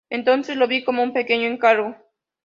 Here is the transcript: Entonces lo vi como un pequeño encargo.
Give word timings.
Entonces 0.09 0.55
lo 0.55 0.67
vi 0.67 0.83
como 0.83 1.03
un 1.03 1.13
pequeño 1.13 1.45
encargo. 1.45 1.95